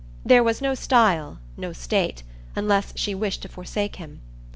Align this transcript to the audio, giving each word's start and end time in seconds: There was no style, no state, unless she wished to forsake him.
There 0.25 0.43
was 0.43 0.63
no 0.63 0.73
style, 0.73 1.37
no 1.57 1.73
state, 1.73 2.23
unless 2.55 2.91
she 2.95 3.13
wished 3.13 3.43
to 3.43 3.47
forsake 3.47 3.97
him. 3.97 4.21